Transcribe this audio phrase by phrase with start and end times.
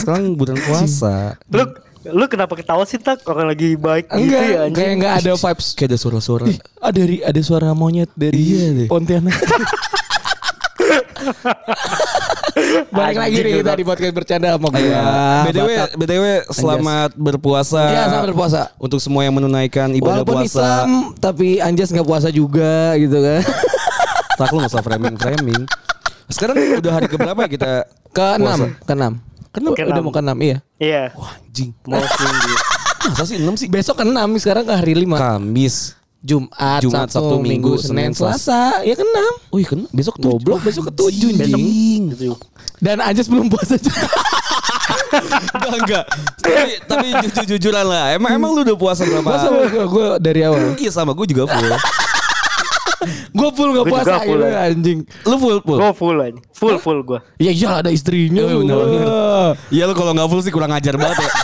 [0.00, 1.36] sekarang bulan puasa.
[1.52, 1.64] Lu
[2.00, 4.76] lu kenapa ketawa sih tak orang lagi baik gitu enggak, gitu ya anjing.
[4.80, 6.46] Kayak enggak ada vibes kayak ada suara-suara.
[6.80, 8.88] Ada ada suara monyet dari iya.
[8.88, 9.36] Pontianak.
[12.90, 14.88] Balik lagi nih kita di podcast bercanda sama gue.
[14.88, 17.20] Ya, BTW, BTW selamat Anjas.
[17.20, 17.82] berpuasa.
[17.92, 18.60] Iya, selamat berpuasa.
[18.80, 20.48] Untuk semua yang menunaikan ibadah Walaupun puasa.
[20.48, 20.88] Islam,
[21.20, 23.40] tapi Anjas gak puasa juga gitu kan.
[24.40, 25.62] tak lu gak usah framing-framing.
[26.30, 27.70] Sekarang udah hari keberapa ya kita?
[28.14, 28.86] Ke-6.
[28.86, 29.29] Ke-6.
[29.50, 30.56] Kan udah mau ke enam iya?
[30.78, 31.02] Iya.
[31.18, 31.70] Wah anjing.
[31.86, 32.54] Mau tinggi.
[33.16, 33.66] Masa sih enam sih?
[33.66, 35.18] Besok ke enam sekarang ke hari lima.
[35.18, 35.98] Kamis.
[36.20, 38.84] Jumat, Jumat Sabtu, Sabtu Minggu, Senin, Selasa.
[38.84, 39.04] Ya ke.
[39.48, 41.32] Oh iya ke Besok goblok, besok ke 7.
[41.32, 42.12] anjing.
[42.76, 44.04] Dan aja belum puasa juga.
[45.56, 46.04] enggak enggak.
[46.44, 48.12] Tapi, tapi jujur-jujuran lah.
[48.12, 49.24] Emang emang lu udah puasa berapa?
[49.24, 50.76] Puasa gue dari awal.
[50.76, 51.72] Iya sama gue juga full.
[53.30, 54.60] Gue full gak puasa full, gitu ya.
[54.66, 54.98] anjing.
[55.22, 55.78] lu full full.
[55.78, 56.40] Gua full aja.
[56.52, 57.20] Full full gua.
[57.36, 58.42] Ya iyalah ada istrinya.
[58.42, 58.84] Oh, bener, Wah.
[58.84, 59.06] bener.
[59.70, 61.30] Iya lu kalau nggak full sih kurang ajar banget ya.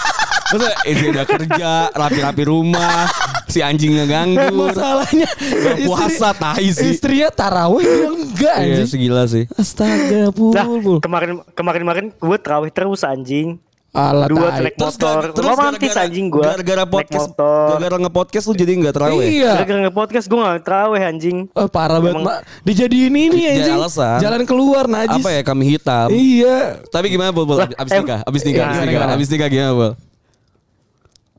[0.47, 3.11] Masa istri udah kerja, rapi-rapi rumah,
[3.47, 4.55] si anjing ngeganggu.
[4.63, 6.95] Masalahnya Gak puasa tai sih.
[6.95, 7.83] Istrinya tarawih
[8.15, 8.87] enggak Iya anjing.
[8.87, 9.51] segila sih.
[9.53, 11.03] Astaga, pul, Lah, pul.
[11.03, 13.59] kemarin kemarin kemarin gue terawih terus anjing.
[13.97, 15.33] Alah, Dua naik motor.
[15.33, 16.53] Romantis anjing gua.
[16.53, 19.25] Gara-gara podcast, gara-gara nge-podcast lu jadi nggak terawih.
[19.25, 19.53] Iya.
[19.57, 21.37] Gara-gara nge-podcast gue gak terawih anjing.
[21.51, 22.39] Oh, parah banget, Emang- Mak.
[22.61, 23.73] Dijadiin ini anjing.
[23.75, 24.21] alasan.
[24.21, 25.17] Jalan keluar najis.
[25.19, 26.13] Apa ya kami hitam.
[26.13, 26.85] Iya.
[26.87, 27.57] Tapi gimana Bol?
[27.57, 29.13] Abis nikah, abis nikah, iya, abis nikah, gimana?
[29.17, 29.93] abis nikah gimana Bol?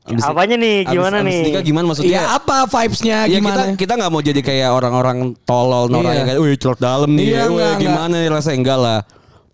[0.08, 0.76] Abis- Apanya nih?
[0.80, 1.40] abis- Gimana abis nih?
[1.44, 2.10] nikah gimana maksudnya?
[2.10, 3.54] Iya, apa vibes-nya Ya gimana?
[3.54, 6.16] kita kita nggak mau jadi kayak orang-orang tolol norak Iya.
[6.16, 8.98] yang kayak, wih celot dalam nih, Iya, wih enggak, gimana nih rasanya enggak lah.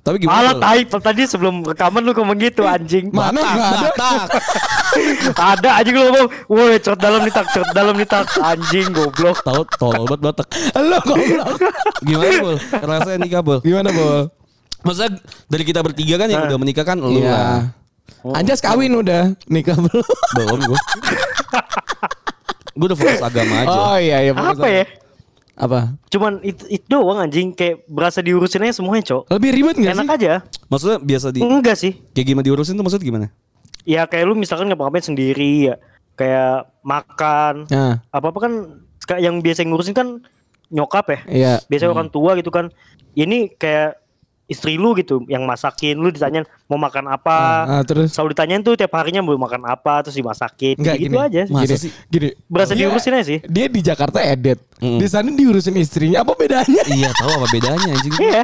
[0.05, 0.53] Tapi gimana?
[0.53, 0.61] Bol?
[0.61, 3.09] tai tadi sebelum rekaman lu ngomong gitu anjing.
[3.09, 4.11] Mana enggak ada?
[5.57, 9.41] Ada anjing lu ngomong, "Woi, cot dalam nih tak, cot dalam nih tak." Anjing goblok.
[9.41, 10.49] Tahu tolol banget Batak.
[10.77, 11.57] Lo goblok.
[12.05, 12.57] Gimana Bol?
[12.85, 13.59] Rasanya nikah Bol?
[13.65, 14.29] Gimana, Bol?
[14.85, 15.11] Maksudnya
[15.49, 17.65] dari kita bertiga kan yang udah menikah kan lu lah.
[17.65, 18.37] Iya.
[18.37, 20.05] Anjas kawin udah, nikah belum?
[20.37, 20.81] Belum gue.
[22.75, 23.73] gue udah fokus agama aja.
[23.73, 24.33] Oh iya iya.
[24.37, 24.85] fokus Apa ya?
[25.55, 25.95] Apa?
[26.11, 29.31] Cuman itu, itu doang anjing kayak berasa diurusin aja semuanya, Cok.
[29.31, 30.17] Lebih ribet enggak Enak sih?
[30.19, 30.33] aja.
[30.67, 31.93] Maksudnya biasa di Enggak sih.
[32.11, 33.27] kayak gimana diurusin tuh maksudnya gimana?
[33.85, 35.75] Ya kayak lu misalkan ngapa-ngapain sendiri ya.
[36.15, 37.67] Kayak makan.
[37.71, 38.53] Nah, Apa-apa kan
[39.17, 40.23] yang biasa ngurusin kan
[40.71, 41.19] nyokap ya.
[41.31, 41.53] iya.
[41.67, 42.75] Biasanya orang tua gitu kan.
[43.15, 44.04] Ini kayak
[44.45, 47.39] istri lu gitu yang masakin lu ditanyain mau makan apa.
[47.65, 50.77] Ah, terus Selalu ditanyain tuh tiap harinya mau makan apa terus dimasakin.
[50.77, 51.25] Enggak gitu gini.
[51.25, 51.43] aja.
[51.45, 51.91] Gini, sih?
[52.07, 52.29] Gini.
[52.45, 53.39] Berasa Dia- diurusin aja sih.
[53.41, 54.61] Dia di Jakarta edet.
[54.79, 54.99] Mm.
[54.99, 56.21] Di sana diurusin istrinya.
[56.21, 56.83] Apa bedanya?
[56.87, 58.15] iya tahu apa bedanya anjing.
[58.23, 58.43] Iya.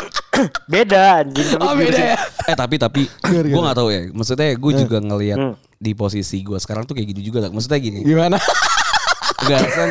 [0.72, 1.46] beda anjing.
[1.50, 2.18] Tapi Oh beda ya.
[2.46, 3.02] eh tapi tapi
[3.50, 4.00] gue nggak tahu ya.
[4.10, 5.54] Maksudnya gue juga ngelihat Hmm.
[5.76, 7.48] di posisi gue sekarang tuh kayak gitu juga.
[7.48, 8.00] Maksudnya gini.
[8.02, 8.36] Gimana?
[9.40, 9.88] Enggak kan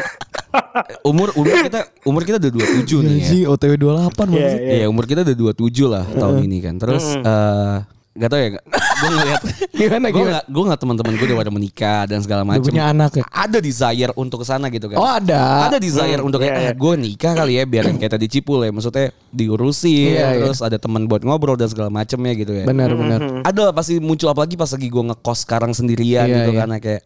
[1.03, 3.21] umur umur kita umur kita udah 27 nih ya.
[3.21, 4.73] Anjing OTW 28 Iya, maksud iya.
[4.75, 6.75] Iya umur kita udah 27 lah tahun ini kan.
[6.75, 7.77] Terus eh
[8.09, 8.49] Gak tau ya
[8.99, 12.67] Gue ngeliat Gimana Gue gak, gue gak teman-teman gue udah pada menikah Dan segala macam
[12.67, 13.23] punya anak ya?
[13.23, 15.69] Ada desire untuk ke sana gitu kan Oh ada.
[15.71, 16.73] ada desire Hmm, untuk kayak iya, ah, iya.
[16.75, 20.41] gue nikah kali ya biar yang kayak tadi cipul ya maksudnya diurusin Iya, iya.
[20.41, 23.19] terus ada teman buat ngobrol dan segala macamnya gitu ya Benar benar.
[23.39, 26.59] ada lah pasti muncul apalagi pas lagi gue ngekos sekarang sendirian Iya, gitu iya.
[26.59, 27.01] kan kayak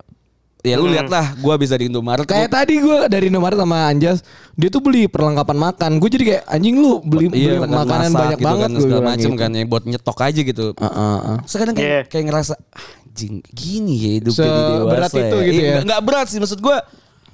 [0.63, 3.77] ya lu lihat lah gue bisa di Indomaret Kayak gua- tadi gue dari Indomaret sama
[3.85, 5.91] Anjas, dia tuh beli perlengkapan makan.
[5.97, 9.01] Gue jadi kayak anjing lu beli, beli kan, makanan masak banyak gitu banget kan, segala
[9.03, 9.37] macam gitu.
[9.37, 11.37] kan yang buat nyetok aja gitu Ah, ah, ah.
[11.43, 12.01] sekarang kayak, Iya.
[12.07, 12.53] kayak ngerasa
[13.03, 15.69] anjing gini ya hidup Se- jadi dewasa berat itu gitu Iya, ya?
[15.69, 16.77] nggak- nggak berat sih maksud gue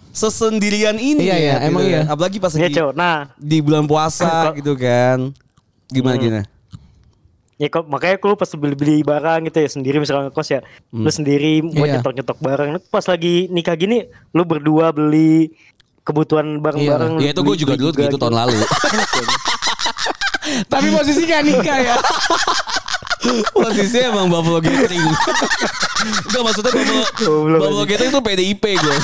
[0.09, 1.91] sesendirian ini Iya, ya, iya, gitu emang kan.
[1.91, 2.01] iya.
[2.03, 2.91] apalagi pas Iya, lagi Cok.
[2.93, 5.17] Nah, di bulan puasa gitu kan
[5.87, 6.41] gimana gimana
[7.59, 10.59] ya kok makanya lu pas beli-beli barang gitu ya sendiri misalnya ngekos ya,
[10.95, 11.99] lu sendiri mau Iya.
[11.99, 12.67] nyetok-nyetok barang.
[12.71, 15.53] Lu Pas lagi nikah gini, lu berdua beli
[16.01, 17.11] kebutuhan bareng-bareng.
[17.13, 18.57] lu Iya itu gue juga dulu gitu tahun lalu.
[20.71, 21.95] Tapi posisi gak nikah ya.
[23.51, 25.03] Posisinya emang Buffalo Gathering.
[26.25, 28.97] Enggak maksudnya Buffalo, Goblok, Buffalo Gathering tuh PDIP gue.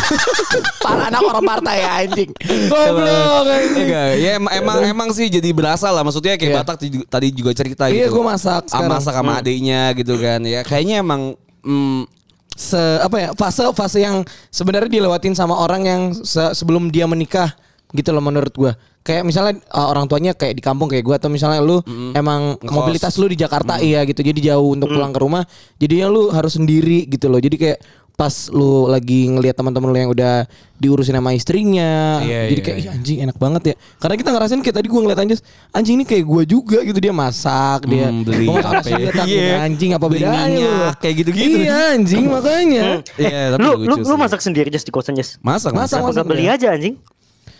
[0.79, 2.29] Para anak orang partai ya anjing.
[2.71, 3.85] Goblok anjing.
[3.85, 6.01] Enggak, ya em- emang emang sih jadi berasa lah.
[6.01, 6.57] Maksudnya kayak Iya.
[6.63, 6.75] Batak
[7.11, 8.15] tadi- juga cerita Iya, gitu.
[8.15, 8.91] gua masak Ah, sekarang.
[8.95, 10.39] Masak sama adiknya gitu kan.
[10.41, 12.07] Ya kayaknya emang mm,
[12.55, 17.51] se apa ya fase fase yang sebenarnya dilewatin sama orang yang se- sebelum dia menikah
[17.91, 21.29] gitu loh menurut gua kayak misalnya uh, orang tuanya kayak di kampung kayak gua atau
[21.29, 21.77] misalnya lu
[22.11, 22.73] emang Ngekos.
[22.73, 26.53] mobilitas lu di Jakarta iya gitu jadi jauh untuk pulang ke rumah jadinya lu harus
[26.53, 27.79] sendiri gitu loh jadi kayak
[28.11, 32.77] pas lu lagi ngelihat teman-teman lu yang udah diurusin sama istrinya Iya, jadi iya, kayak.
[32.79, 36.05] "Ih, anjing enak banget ya karena kita ngerasain kayak tadi gua ngeliat anjing anjing ini
[36.05, 38.97] kayak gua juga gitu dia masak dia Hmm, beli mau masak apa nasi ya?
[38.97, 39.53] dia tak Iya.
[39.61, 40.63] anjing apa Beli bedanya lu?
[40.63, 41.57] minyak, kayak gitu-gitu.
[41.59, 42.85] iya anjing makanya
[43.21, 45.35] Iya, tapi lu lucu lu lu masak sendiri just di kosan just.
[45.39, 45.99] masak Masak, masak.
[46.01, 46.15] masak.
[46.15, 46.95] Masak beli aja anjing.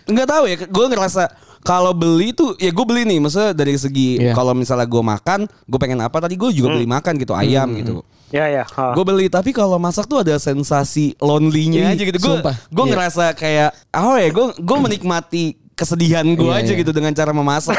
[0.06, 1.24] Enggak tahu ya, gue ngerasa
[1.62, 4.38] Kalau beli tuh ya gue beli nih, maksudnya dari segi Iya.
[4.38, 8.06] kalau misalnya gue makan, gue pengen apa tadi gue juga beli makan gitu ayam gitu.
[8.30, 8.69] Ya ya.
[8.69, 8.94] ha.
[8.94, 12.22] Gue beli tapi kalau masak tuh ada sensasi lonely-nya Ih, aja gitu.
[12.22, 12.54] Gue sumpah.
[12.69, 12.92] gue Iya.
[12.94, 15.44] ngerasa kayak oh ya gue gue menikmati
[15.74, 16.80] kesedihan gue Iya, aja iya.
[16.80, 17.74] gitu dengan cara memasak.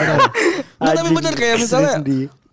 [0.77, 1.95] Nah, tapi bener kayak misalnya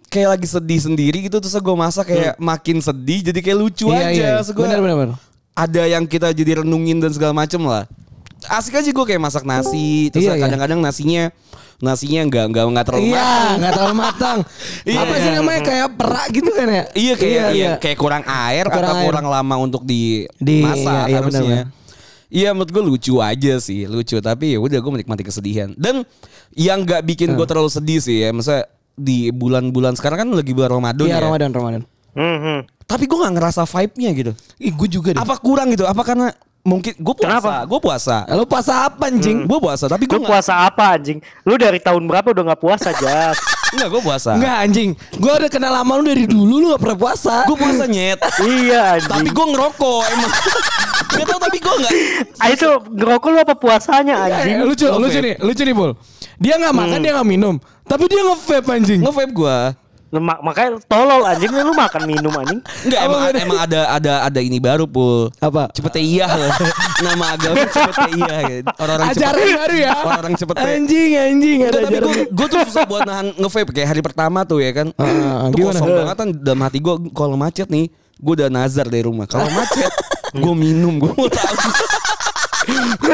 [0.08, 3.98] kayak lagi sedih sendiri gitu terus gue masak kayak makin sedih jadi kayak lucu Iya,
[4.00, 4.10] aja.
[4.14, 4.30] iya.
[4.38, 5.18] Terus gua- Benar, benar, benar.
[5.54, 7.90] Ada yang kita jadi renungin dan segala macem lah.
[8.46, 10.42] Asik aja gue kayak masak nasi terus Iya, iya.
[10.42, 11.24] kadang-kadang nasinya
[11.80, 13.56] nasinya nggak nggak nggak terlalu Iya, matang.
[13.58, 14.38] nggak terlalu matang.
[14.90, 15.00] Iya.
[15.00, 16.84] Apa sih namanya kayak perak gitu kan ya?
[16.94, 19.06] Iya kayak iya, kayak kurang air Kurang atau air.
[19.06, 21.62] kurang lama untuk Di- dimasak iya, iya, harusnya.
[22.28, 26.02] Iya menurut gue lucu aja sih lucu tapi ya udah gue menikmati kesedihan dan
[26.52, 27.38] yang nggak bikin Hmm.
[27.38, 31.22] gue terlalu sedih sih ya maksudnya di bulan-bulan sekarang kan lagi bulan Ramadan Iya ya
[31.22, 31.82] Ramadan Ramadan.
[32.12, 32.60] Hmm, hmm.
[32.84, 35.20] tapi gue nggak ngerasa vibe-nya gitu Ih, gue juga deh.
[35.20, 37.54] apa kurang gitu apa karena mungkin gue puasa Kenapa?
[37.66, 39.44] gue puasa Lo puasa apa anjing?
[39.44, 41.20] gue puasa tapi gue puasa apa anjing?
[41.44, 43.36] Lu dari tahun berapa udah nggak puasa Jas?
[43.74, 44.90] Enggak gue puasa Enggak anjing.
[45.14, 47.44] Gue udah kenal lama lu dari dulu lu gak pernah puasa.
[47.44, 49.12] gue puasa nyet iya anjing.
[49.12, 50.32] tapi gue ngerokok emang
[51.14, 51.94] Gak tau tapi gue nggak
[52.38, 54.56] Ah, itu ngerokok lu apa puasanya anjing?
[54.56, 55.04] Eh, lucu, Nge-vape.
[55.04, 55.92] lucu nih, lucu nih Bol.
[56.38, 59.00] Dia nggak makan, dia nggak minum, tapi dia nge-vape anjing.
[59.00, 59.58] nge-vape gue
[60.14, 62.62] mak- makanya tolol anjing lu makan minum anjing.
[62.86, 63.40] Enggak emang, beda?
[63.42, 65.34] emang ada ada ada ini baru pul.
[65.38, 65.74] Apa?
[65.74, 66.30] Cepet iya.
[67.06, 68.70] Nama agama cepet iya gitu.
[68.78, 69.58] Orang-orang Ajaran cepet.
[69.58, 69.92] baru ya.
[69.96, 74.02] Orang-orang cepet Anjing, anjing ada tapi gue gue tuh susah buat nahan nge-vape kayak hari
[74.02, 74.88] pertama tuh ya kan.
[74.96, 79.02] Ah, tuh kosong banget kan dalam hati gue kalau macet nih gue udah nazar dari
[79.02, 79.26] rumah.
[79.26, 79.90] Kalau macet
[80.32, 81.56] gue minum gue mau tahu.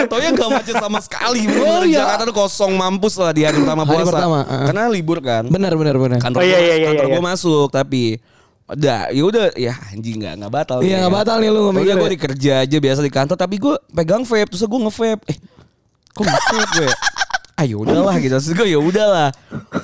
[0.05, 2.03] Tau ya gak macet sama sekali Oh, oh, iya.
[2.03, 4.65] Jakarta tuh kosong mampus lah di hari pertama Hari puasa pertama, uh-uh.
[4.67, 6.19] Karena libur kan Benar, benar, benar.
[6.19, 7.13] kantor Oh, iya, iya, iya, kantor iya.
[7.13, 8.03] gua masuk tapi
[8.69, 10.97] udah ya udah ya anjing nggak nggak batal Iya, ya.
[11.01, 12.13] nggak batal nih lu ngomong udah gue ya.
[12.13, 15.37] di kerja aja biasa di kantor tapi gue pegang vape terus gue nge-vape eh
[16.07, 16.89] kok nge-vape gue
[17.59, 19.33] ayo udahlah gitu terus gue ya udahlah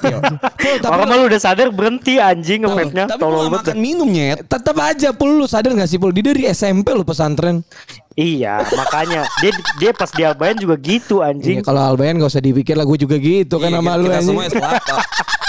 [0.06, 0.22] Ya,
[0.86, 3.10] Orang mah lu udah sadar berhenti anjing nge-vape-nya.
[3.10, 6.14] tapi gue gak makan minum nyet Tetap aja Pul lu sadar gak sih Pul?
[6.14, 7.66] Dia dari SMP lu pesantren.
[8.16, 11.58] Iya, makanya dia dia pas di Albayan juga gitu Iya, anjing.
[11.62, 14.16] kalau Albayan gak usah dipikir lah gue juga gitu kan Iya, sama kita, lu kita
[14.16, 14.28] anjing.
[14.30, 14.96] semua es kelapa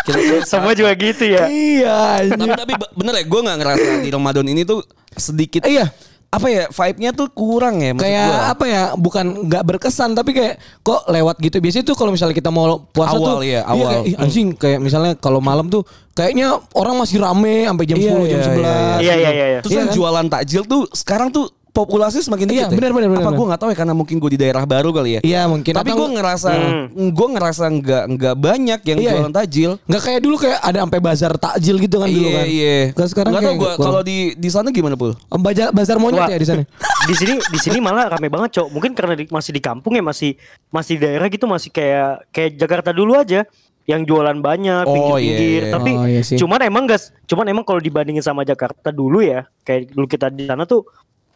[0.02, 1.44] kita semua juga gitu ya.
[1.46, 2.38] Iya anjing.
[2.42, 5.94] tapi tapi be- bener ya gue nggak ngerasa di Ramadan ini tuh sedikit Iya.
[6.26, 8.42] apa ya vibe-nya tuh kurang ya kayak gua.
[8.50, 12.50] apa ya bukan nggak berkesan tapi kayak kok lewat gitu biasanya tuh kalau misalnya kita
[12.50, 14.02] mau puasa Awal, tuh iya, kayak, awal.
[14.02, 18.26] ih, anjing kayak misalnya kalau malam tuh kayaknya orang masih rame sampai jam Iya, 10
[18.26, 18.58] jam iya, 11
[18.98, 19.60] Iya iya iya iya.
[19.62, 19.94] Terus Iya kan?
[19.94, 21.46] jualan takjil tuh sekarang tuh
[21.76, 22.68] populasi semakin Iya, dikit ya.
[22.74, 25.10] benar, benar, benar, Apa gue nggak tahu ya karena mungkin gue di daerah baru kali
[25.10, 25.20] ya.
[25.20, 25.72] Iya, mungkin.
[25.72, 26.86] Tapi gue ngerasa Hmm.
[27.10, 29.36] gue ngerasa nggak nggak banyak yang Iya, jualan iya.
[29.36, 29.70] takjil.
[29.82, 32.76] nggak kayak dulu kayak ada sampai bazar takjil gitu kan dulu Iya kan iya.
[32.90, 33.84] Kalau sekarang nggak tahu gue kurang.
[33.84, 35.12] kalau di di sana gimana pul?
[35.26, 36.28] Oh, bazar, bazar monyet Wah.
[36.28, 36.62] ya di sana
[37.04, 40.02] di sini di sini malah rame banget cok mungkin karena di- masih di kampung ya
[40.02, 40.34] masih
[40.68, 43.44] masih di daerah gitu masih kayak kayak Jakarta dulu aja
[43.84, 45.72] yang jualan banyak Oh, pinggir-pinggir iya, iya.
[45.72, 46.34] tapi Oh, iya sih.
[46.34, 50.42] cuman emang gas cuman emang kalau dibandingin sama Jakarta dulu ya kayak dulu kita di
[50.44, 50.82] sana tuh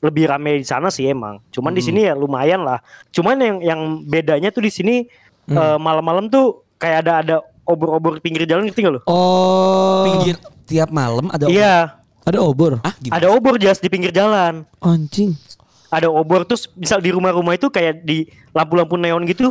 [0.00, 1.40] lebih rame di sana sih emang.
[1.52, 1.78] Cuman Hmm.
[1.78, 2.80] di sini ya lumayan lah.
[3.10, 5.04] Cuman yang yang bedanya tuh di sini
[5.44, 5.56] Hmm.
[5.56, 10.02] eh, malam-malam tuh kayak ada ada obor-obor pinggir jalan ngerti gak lo oh.
[10.06, 12.00] Pinggir tiap malam ada iya.
[12.20, 12.78] Ada obor?
[12.80, 13.16] Ah gimana?
[13.16, 14.62] ada obor jas di pinggir jalan.
[14.78, 15.32] Anjing.
[15.88, 19.50] Ada obor terus misal di rumah-rumah itu kayak di lampu-lampu neon gitu.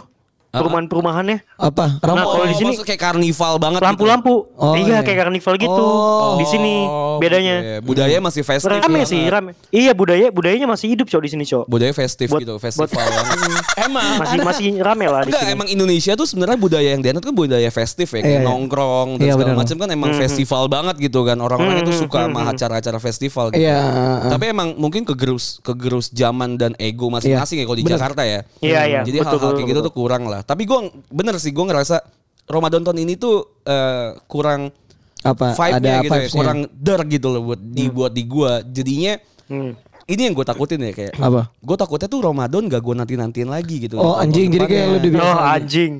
[0.51, 3.79] Perumahan-perumahannya apa Nah, kalau di sini- kayak karnival banget.
[3.79, 4.99] lampu-lampu Oh, iya iya.
[4.99, 6.35] kayak karnival gitu Oh.
[6.35, 7.85] di sini Oh, bedanya oke.
[7.85, 8.69] Budaya masih festif.
[8.71, 9.05] rame ya.
[9.05, 12.53] sih rame iya budaya budayanya masih hidup cowok di sini cowok Budaya festif Buat- gitu,
[12.53, 13.05] buat- festival.
[13.85, 17.21] emang masih masih rame lah di Enggak, sini emang Indonesia tuh sebenarnya budaya yang dianut
[17.21, 18.47] kan budaya festif ya, kayak Iya, iya.
[18.47, 21.37] nongkrong dan Iya, segala macam kan emang festival banget gitu kan.
[21.37, 23.61] Orang-orang itu suka sama acara-acara festival gitu.
[23.61, 23.79] Iya,
[24.27, 27.85] Tapi emang mungkin kegerus kegerus zaman dan ego masing-masing ya kalau di.
[27.85, 28.39] Jakarta ya.
[28.59, 28.99] Iya, iya.
[29.01, 30.38] Jadi Betul, hal-hal kayak gitu tuh kurang lah.
[30.41, 30.79] Tapi gue
[31.09, 32.01] bener sih gue ngerasa
[32.45, 34.73] Ramadan tahun ini tuh eh, kurang
[35.19, 36.35] apa vibe-nya ada gitu ya, vibes-nya.
[36.39, 38.63] kurang dark gitu loh buat dibuat di gua.
[38.63, 39.13] Jadinya
[39.49, 39.73] Hmm.
[40.05, 41.49] ini yang gue takutin ya kayak Apa?
[41.57, 43.97] Gue takutnya tuh Ramadan gak gue nanti nantiin lagi gitu.
[43.97, 45.91] Oh, anjing, jadi kayak lu biasa oh anjing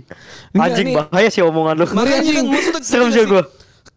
[0.54, 0.96] anjing nih.
[0.96, 3.42] bahaya sih omongan lu Makanya kan maksudnya serem sih gue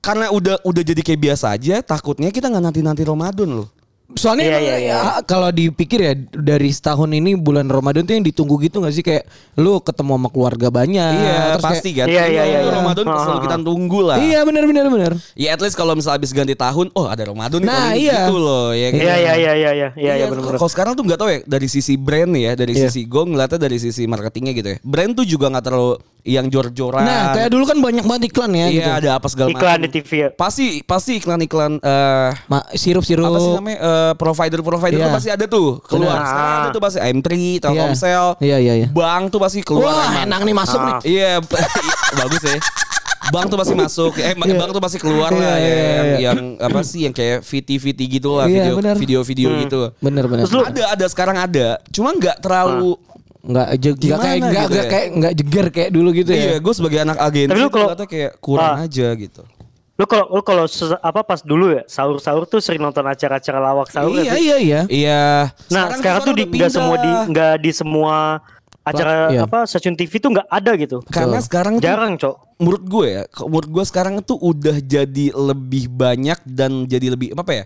[0.00, 3.68] Karena udah udah jadi kayak biasa aja, takutnya kita nggak nanti nanti Ramadan loh.
[4.14, 4.76] Soalnya iya, iya.
[4.78, 9.00] ya, kalau dipikir ya dari setahun ini bulan Ramadan tuh yang ditunggu gitu gak sih
[9.00, 11.12] kayak lu ketemu sama keluarga banyak.
[11.14, 12.06] iya, terus pasti kayak- kan.
[12.08, 12.70] Iya, iya, iya, iya.
[12.72, 14.16] Ramadan Ha, selalu kita tunggu lah.
[14.16, 15.12] Iya benar benar benar.
[15.32, 18.20] Ya at least kalau misalnya habis ganti tahun, oh ada Ramadan nih Nah, ini iya.
[18.22, 18.98] gitu loh ya kan.
[18.98, 21.66] iya iya iya iya iya iya iya benar-benar Kalau sekarang tuh nggak tahu ya dari
[21.66, 22.86] sisi brand nih ya, dari Iya.
[22.86, 24.78] sisi gue ngeliatnya dari sisi marketingnya gitu ya.
[24.82, 25.92] Brand tuh juga nggak terlalu
[26.22, 27.02] yang jor-joran.
[27.02, 28.90] Nah, kayak dulu kan banyak banget iklan ya iya gitu.
[28.94, 29.82] ada apa segala iklan macam.
[29.82, 33.26] di TV ya Pasti pasti iklan-iklan eh Ma- sirup-sirup.
[33.26, 33.78] apa sih namanya?
[33.80, 35.06] Eh, provider-provider Iya.
[35.06, 36.18] tuh pasti ada tuh keluar.
[36.20, 37.28] Sekarang ada tuh pasti M3,
[37.58, 38.88] Telkomsel, Iya, iya, iya.
[38.88, 39.88] Bank tuh pasti keluar.
[39.88, 40.24] Wah, emang.
[40.26, 40.94] enak nih masuk nih.
[41.04, 41.32] Iya,
[42.18, 42.58] bagus ya.
[43.24, 44.12] Bank tuh pasti masuk.
[44.16, 46.18] Eh, bank tuh pasti keluar Iya, lah iya, ya, iya, yang, iya.
[46.26, 48.94] yang apa sih yang kayak VT-VT gitu lah, Iya, video benar.
[48.96, 49.60] video-video Hmm.
[49.62, 49.80] gitu.
[49.98, 50.44] Bener bener.
[50.44, 51.66] Terus Ada ada sekarang ada.
[51.88, 52.98] Cuma nggak terlalu
[53.42, 54.92] Nggak je- nggak Gimana kayak nggak gitu nggak ya?
[54.92, 56.38] kayak nggak jeger kayak dulu gitu ya.
[56.38, 58.84] Iya, gue sebagai anak agensi Tapi lu kalau- kayak kurang Ah.
[58.86, 59.42] aja gitu.
[60.02, 60.64] Lu kalau lu kalau
[60.98, 64.42] apa pas dulu ya sahur-sahur tuh sering nonton acara-acara lawak sahur Iya sih?
[64.42, 64.80] iya iya.
[64.90, 65.22] Iya.
[65.70, 68.16] Nah sekarang, tuh di semua di nggak di semua
[68.82, 69.46] acara Iya.
[69.46, 70.98] apa stasiun TV tuh nggak ada gitu.
[71.06, 72.34] Karena sekarang tuh Jarang cok.
[72.58, 77.62] menurut gue ya, menurut gue sekarang tuh udah jadi lebih banyak dan jadi lebih apa
[77.62, 77.64] ya?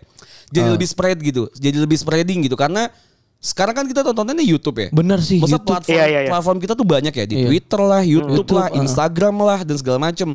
[0.52, 0.73] Jadi Ah.
[0.76, 2.93] lebih spread gitu, jadi lebih spreading gitu karena
[3.37, 4.88] sekarang kan kita tontonnya YouTube ya.
[4.90, 5.71] Bener sih, Maksudnya YouTube.
[5.71, 6.31] platform, Iya, iya, iya.
[6.31, 7.47] platform kita tuh banyak ya di Iya.
[7.47, 8.78] Twitter lah, YouTube, YouTube, lah, ah.
[8.78, 10.28] Instagram lah dan segala macem.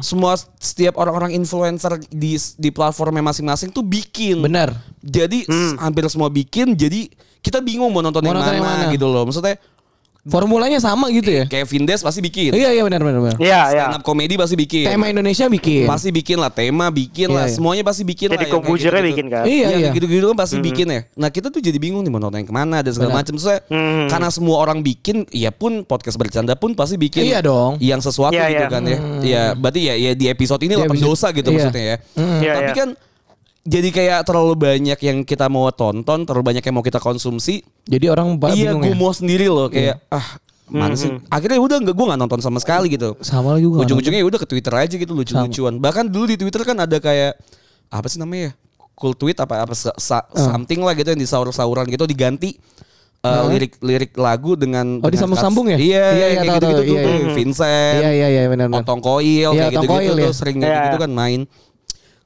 [0.00, 4.42] Semua setiap orang-orang influencer di di platformnya masing-masing tuh bikin.
[4.42, 4.76] Bener.
[5.00, 6.74] Jadi s- hampir semua bikin.
[6.74, 7.08] Jadi
[7.40, 8.92] kita bingung mau nonton, Mau yang, nonton mana, yang mana.
[8.92, 9.24] gitu loh.
[9.24, 9.56] Maksudnya
[10.20, 11.44] Formulanya sama gitu ya.
[11.46, 12.52] kayak Vindes pasti bikin.
[12.52, 13.38] Iya iya benar benar benar.
[13.40, 13.82] Iya iya.
[13.88, 14.84] Stand up komedi pasti bikin.
[14.84, 15.88] Tema Indonesia bikin.
[15.88, 17.54] Pasti bikin lah tema, bikin Iya, lah, iya.
[17.56, 18.42] semuanya pasti bikin Jadi lah.
[18.42, 19.10] kayak komposernya gitu-gitu.
[19.10, 19.44] bikin kan.
[19.44, 19.90] Iya, Iya, iya.
[19.96, 21.00] gitu-gitu kan pasti bikin ya.
[21.16, 23.32] Nah kita tuh jadi bingung nih mau nonton yang ke mana dan segala macam.
[23.36, 24.08] Saya Hmm.
[24.08, 27.24] karena semua orang bikin, ya pun podcast bercanda pun pasti bikin.
[27.24, 27.80] Iya dong.
[27.80, 28.68] Yang sesuatu Iya, gitu iya.
[28.68, 28.98] kan ya.
[29.20, 31.54] Iya, berarti ya, ya di episode ini lah pendosa gitu iya.
[31.56, 31.96] maksudnya ya.
[32.40, 32.76] Iya, Tapi iya.
[32.76, 32.88] kan
[33.62, 37.60] jadi kayak terlalu banyak yang kita mau tonton, terlalu banyak yang mau kita konsumsi.
[37.84, 38.96] Jadi orang ba- iya, bingung gue ya.
[38.96, 41.10] mau sendiri loh kayak ah mana sih?
[41.26, 43.18] Akhirnya udah nggak gue nggak nonton sama sekali gitu.
[43.20, 43.78] Sama lagi gue.
[43.78, 45.76] Ujung-ujungnya ya udah ke Twitter aja gitu lucu-lucuan.
[45.76, 47.36] Bahkan dulu di Twitter kan ada kayak
[47.88, 48.48] apa sih namanya?
[48.48, 48.52] ya?
[48.94, 50.52] Cool tweet apa apa sa- sa- Ah.
[50.52, 52.56] something lah gitu yang di sahur-sahuran gitu diganti
[53.20, 55.76] uh, lirik-lirik lagu dengan Oh, dengan disambung-sambung ya?
[55.76, 57.12] Iya, Iya, iya, iya, kayak gitu-gitu tuh, iya, tuh.
[57.12, 57.34] iya.
[57.34, 57.96] Vincent.
[57.98, 58.66] Iya iya iya benar.
[58.70, 60.32] Otong Koil Iya, kayak gitu-gitu tuh ya.
[60.32, 60.80] sering Iya.
[60.86, 61.40] gitu kan main.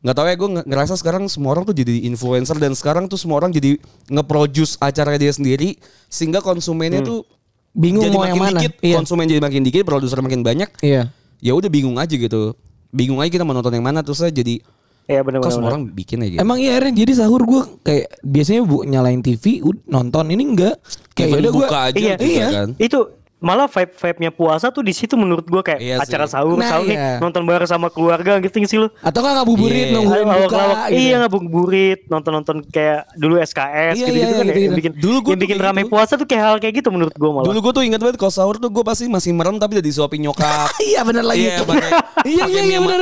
[0.04, 3.16] Nggak tahu ya gue nge- ngerasa sekarang semua orang tuh jadi influencer dan sekarang tuh
[3.16, 7.24] semua orang jadi nge-produce acara dia sendiri sehingga konsumennya tuh
[7.72, 8.60] Bingung jadi mau makin yang mana.
[8.60, 8.94] dikit, Iya.
[8.94, 10.70] konsumen jadi makin dikit, produser makin banyak.
[10.78, 11.10] Iya.
[11.40, 12.54] Ya udah bingung aja gitu.
[12.88, 14.62] Bingung aja kita mau nonton yang mana terus saya jadi
[15.04, 15.68] Iya kok semua benar-benar.
[15.70, 16.38] orang bikin ya gitu.
[16.38, 20.76] Emang iya Ren, jadi sahur gue kayak biasanya bu nyalain TV ud- nonton ini enggak
[21.12, 22.46] kayak udah gue buka aja Iya, juga iya.
[22.54, 22.68] kan.
[22.78, 22.98] Itu
[23.44, 26.32] malah vibe vibe nya puasa tuh di situ menurut gua kayak Iya acara sih.
[26.32, 27.20] sahur Nah, sahur nih iya.
[27.20, 29.94] nonton bareng sama keluarga gitu nggak sih lu atau nggak ngabuburit Iya.
[29.94, 30.96] nungguin buka Lawak-lawak, gitu.
[30.96, 34.64] iya ngabuburit nonton-nonton kayak dulu SKS Iya, gitu-gitu iya, kan ya, gitu-gitu.
[34.64, 35.90] yang bikin Dulu gua yang bikin rame gitu.
[35.90, 38.32] puasa tuh kayak hal kayak gitu menurut gua malah Dulu gue tuh ingat banget kalau
[38.32, 40.72] sahur tuh gue pasti masih merem tapi udah disuapin nyokap.
[40.84, 41.44] Iya benar lagi.
[41.44, 41.60] Iya,
[42.24, 43.00] Iya, iya, iya, bener,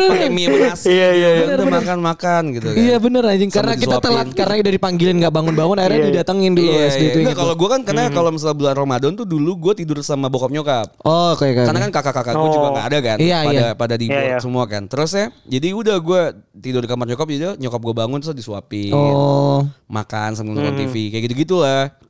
[0.67, 0.91] nasi.
[0.91, 1.45] Iya, iya, iya.
[1.55, 2.77] Udah makan-makan gitu kan.
[2.77, 6.15] Iya bener anjing karena kita telat karena udah dipanggilin nggak bangun-bangun akhirnya Iya, iya.
[6.17, 7.07] didatengin dulu Iya, SD iya.
[7.07, 7.41] itu Nggak, gitu.
[7.41, 10.87] kalau gue kan karena kalau misalnya bulan Ramadan tuh dulu gue tidur sama bokap nyokap.
[11.05, 11.67] Oh kayak kayak.
[11.69, 12.73] Karena kan kakak-kakak gue juga Oh.
[12.73, 13.17] nggak ada kan.
[13.21, 13.69] Iya, pada iya.
[13.77, 14.37] pada di Iya, iya.
[14.41, 14.89] semua kan.
[14.89, 16.21] Terus ya, jadi udah gue
[16.57, 18.97] tidur di kamar nyokap jadi nyokap gue bangun terus disuapin.
[18.97, 21.61] Oh Makan sambil nonton TV kayak gitu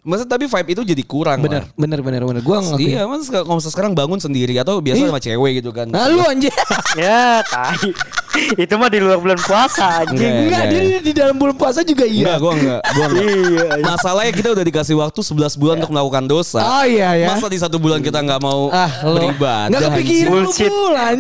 [0.03, 1.71] Maksud tapi vibe itu jadi kurang bener lah.
[1.75, 2.43] bener bener bener.
[2.43, 2.91] Gue ngerti.
[2.91, 5.09] Iya, mas kalau misalnya sekarang bangun sendiri atau biasa Iya.
[5.09, 5.87] sama cewek gitu kan.
[5.87, 6.51] Nah lu anjing.
[6.99, 7.95] ya tai
[8.57, 10.99] itu mah di luar bulan puasa anjing Enggak, Enggak dia iya.
[10.99, 12.35] di, di dalam bulan puasa juga Enggak, iya.
[12.35, 12.81] gue enggak.
[12.89, 13.23] Gua enggak.
[13.23, 13.47] iya
[13.79, 13.85] iya.
[13.85, 16.59] Masalahnya kita udah dikasih waktu 11 bulan untuk melakukan dosa.
[16.59, 17.27] Oh iya ya.
[17.29, 19.71] Masa di satu bulan kita nggak mau Ah, beribadah?
[19.71, 20.31] Nggak kepikiran.
[20.35, 20.73] bullshit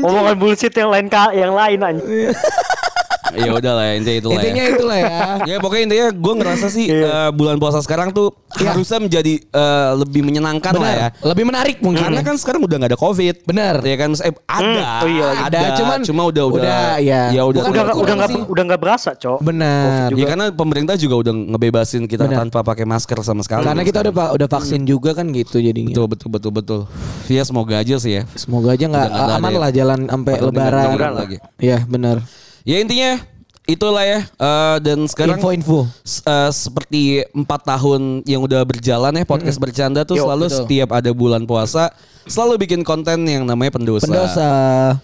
[0.02, 2.34] omongan bullshit yang lain yang lain anjing
[3.34, 4.70] Ya udah lah intinya itu lah Intinya ya.
[4.70, 5.18] itulah ya.
[5.44, 7.06] Ya pokoknya intinya gue ngerasa sih Iya.
[7.06, 11.08] eh, bulan puasa sekarang tuh harusnya menjadi eh, lebih menyenangkan lah ya.
[11.10, 11.26] Benar.
[11.26, 12.02] Lebih menarik mungkin.
[12.02, 12.24] Karena ya.
[12.24, 13.34] kan sekarang udah nggak ada covid.
[13.42, 13.74] Benar.
[13.80, 14.84] Ya kan eh, ada.
[14.98, 17.22] oh iya, ada, cuman cuma udah udah, udah, ya.
[17.30, 18.40] ya udah Bukan udah nggak- udah nggak sih.
[18.44, 20.08] udah nggak berasa cok Benar.
[20.12, 22.38] Ya karena pemerintah juga udah ngebebasin kita Benar.
[22.42, 23.64] tanpa pakai masker sama sekali.
[23.64, 25.90] Karena kita udah pa- udah vaksin juga kan gitu jadinya.
[25.90, 26.80] betul betul betul betul.
[27.26, 28.22] Ya semoga aja sih ya.
[28.34, 29.58] Semoga aja nggak Udah aman ya.
[29.58, 30.86] lah jalan sampai lebaran.
[31.14, 31.36] lagi.
[31.56, 32.20] Iya benar.
[32.62, 33.18] Ya intinya
[33.64, 34.20] itulah ya.
[34.26, 35.86] Eh, dan sekarang Info-info.
[36.02, 37.00] s- eh, seperti
[37.30, 40.58] empat tahun yang udah berjalan ya podcast bercanda tuh Yo, selalu betul.
[40.62, 41.90] setiap ada bulan puasa
[42.22, 44.06] selalu bikin konten yang namanya pendosa.
[44.06, 44.50] Pendosa.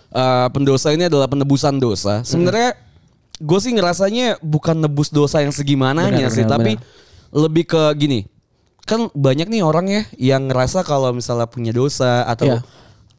[0.09, 2.23] Eh, pendosa ini adalah penebusan dosa.
[2.23, 2.79] Sebenarnya
[3.39, 6.73] gue sih ngerasanya bukan nebus dosa yang segimananya Benar, sih, benar, tapi
[7.31, 8.27] lebih ke gini.
[8.83, 12.59] Kan banyak nih orang ya yang ngerasa kalau misalnya punya dosa atau Iya.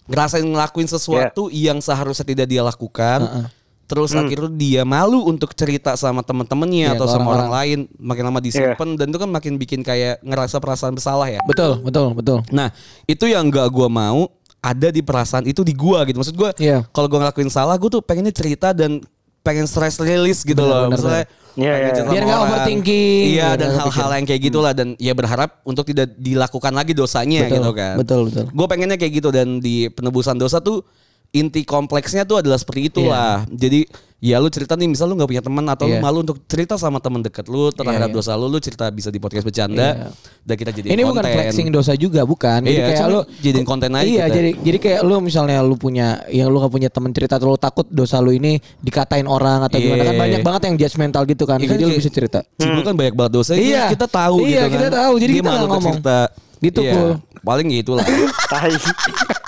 [0.07, 3.19] ngerasain ngelakuin sesuatu yang seharusnya tidak dia lakukan.
[3.21, 3.45] Heeh.
[3.89, 8.37] Terus akhirnya dia malu untuk cerita sama temen-temennya Iya, atau sama orang lain, makin lama
[8.37, 11.41] disimpan dan itu kan makin bikin kayak ngerasa perasaan bersalah ya.
[11.49, 12.45] Betul, betul, betul.
[12.53, 12.69] Nah,
[13.03, 14.29] itu yang gak gua mau
[14.61, 16.21] ada di perasaan itu di gua gitu.
[16.21, 16.85] Maksud gua Iya.
[16.93, 19.01] kalau gua ngelakuin salah gua tuh pengennya cerita dan
[19.41, 20.81] pengen stress release gitu Benar, loh.
[20.93, 21.25] benar, Misalnya
[21.57, 24.87] Iya, pengen iya, cerita Biar nggak overthinking, Iya, biar dan hal-hal yang kayak gitulah dan
[24.95, 27.95] ya berharap untuk tidak dilakukan lagi dosanya Betul, gitu kan.
[27.97, 28.45] betul, betul.
[28.53, 30.85] Gue pengennya kayak gitu dan di penebusan dosa tuh
[31.31, 33.45] inti kompleksnya tuh adalah seperti itulah.
[33.45, 33.85] Jadi
[34.19, 35.95] ya lu cerita nih misal lu nggak punya teman atau Iya.
[35.95, 38.17] lu malu untuk cerita sama teman dekat lu terhadap Iya, iya.
[38.19, 40.07] dosa lu, lu cerita bisa di podcast bercanda Iya.
[40.43, 42.59] dan kita jadi Ini bukan flexing dosa juga bukan.
[42.59, 44.35] Jadi Iya, kayak lu jadiin konten aja Iya, kita.
[44.35, 47.55] jadi jadi kayak lu misalnya lu punya yang lu gak punya teman cerita atau lu
[47.55, 50.19] takut dosa lu ini dikatain orang atau gimana kan Iya.
[50.19, 51.57] banyak banget yang judgmental gitu kan.
[51.57, 52.39] Iya kan jadi lu kayak- bisa cerita.
[52.57, 53.87] Cibu kan banyak banget dosa Iya.
[53.87, 54.71] kita tahu Iya, gitu kan.
[54.75, 55.13] kita tahu.
[55.15, 55.93] Jadi Dia kita malu ngomong.
[55.95, 56.19] cerita.
[56.59, 57.11] Gitu, Iya, Pul.
[57.39, 58.03] Paling gitu lah.
[58.51, 58.67] Tai.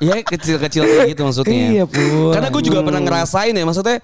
[0.00, 1.60] ya kecil-kecil kayak gitu maksudnya.
[1.70, 2.32] Iya, Pul.
[2.32, 4.00] Karena gue juga pernah ngerasain ya maksudnya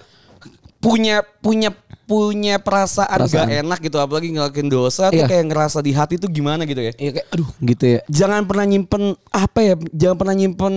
[0.77, 1.69] punya punya
[2.05, 3.43] punya perasaan, Perasaan.
[3.43, 5.27] gak enak gitu apalagi ngelakuin dosa tuh Iya.
[5.27, 6.93] kayak ngerasa di hati tuh gimana gitu ya.
[6.93, 7.99] Iya kayak aduh gitu ya.
[8.07, 9.73] Jangan pernah nyimpen apa ya?
[9.91, 10.73] Jangan pernah nyimpen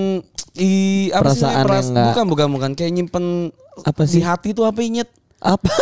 [0.56, 0.72] i
[1.10, 1.70] apa sih Perasaan namanya?
[1.70, 3.24] yang nggak- bukan bukan bukan kayak nyimpen
[3.80, 4.20] Apa di sih?
[4.20, 5.06] hati tuh apa inget?
[5.40, 5.72] Apa?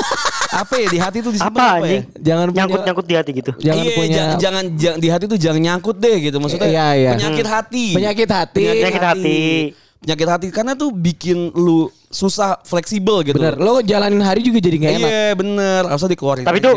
[0.54, 2.02] Apa ya di hati tuh disimpan Apa apa, anjing?
[2.06, 2.18] ya?
[2.32, 3.52] Jangan punya- nyangkut-nyangkut di hati gitu.
[3.58, 6.70] Jangan iya, punya jangan, jangan jangan di hati tuh jangan nyangkut deh gitu maksudnya.
[6.70, 7.10] Iya, iya.
[7.18, 7.86] Penyakit hati.
[7.98, 8.64] Penyakit hati.
[8.64, 9.42] Penyakit hati.
[9.98, 13.36] Penyakit hati karena tuh bikin lu susah fleksibel gitu.
[13.36, 15.10] Bener, lo jalanin hari juga jadi gak enak.
[15.10, 16.76] Iya bener Harusnya dikeluarin Tapi tuh-.